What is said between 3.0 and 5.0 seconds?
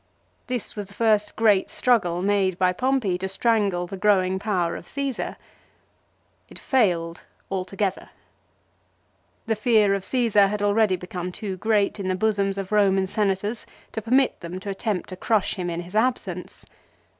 to strangle the growing power of